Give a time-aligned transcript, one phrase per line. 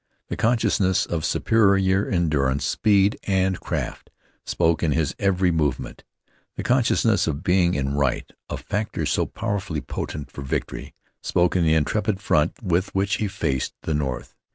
[0.29, 4.09] The consciousness of superior endurance, speed, and craft,
[4.47, 6.03] spoke in his every movement.
[6.55, 11.63] The consciousness of being in right, a factor so powerfully potent for victory, spoke in
[11.63, 14.33] the intrepid front with which he faced the north.